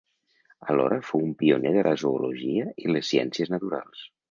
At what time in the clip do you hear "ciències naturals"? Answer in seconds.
3.13-4.05